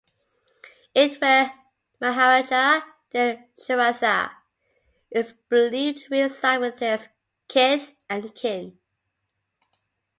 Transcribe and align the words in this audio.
It 0.95 1.21
where 1.21 1.53
Maharaja 1.99 2.81
Dasharatha 3.13 4.31
is 5.11 5.33
believed 5.47 5.99
to 5.99 6.09
reside 6.23 6.57
with 6.59 6.79
his 6.79 7.07
kith 7.47 7.93
and 8.09 8.33
kin. 8.33 8.79